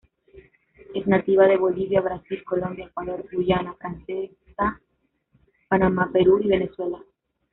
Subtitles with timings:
[0.95, 4.81] Es nativa de Bolivia, Brasil, Colombia, Ecuador, Guyana Francesa,
[5.67, 7.03] Panamá, Perú y Venezuela.